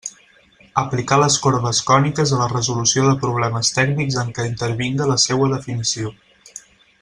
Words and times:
Aplicar 0.83 1.17
les 1.23 1.35
corbes 1.43 1.81
còniques 1.89 2.33
a 2.33 2.39
la 2.39 2.47
resolució 2.55 3.05
de 3.09 3.13
problemes 3.27 3.71
tècnics 3.77 4.19
en 4.25 4.35
què 4.39 4.49
intervinga 4.53 5.11
la 5.15 5.21
seua 5.29 5.55
definició. 5.57 6.19